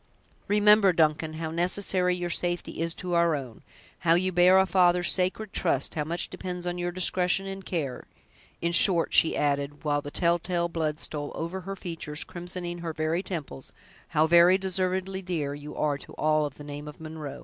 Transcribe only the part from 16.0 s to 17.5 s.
all of the name of Munro."